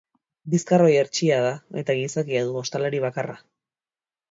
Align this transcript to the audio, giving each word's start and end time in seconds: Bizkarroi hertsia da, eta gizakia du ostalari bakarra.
Bizkarroi 0.53 0.95
hertsia 1.01 1.37
da, 1.47 1.51
eta 1.83 1.97
gizakia 2.01 2.43
du 2.51 2.59
ostalari 2.65 3.05
bakarra. 3.07 3.39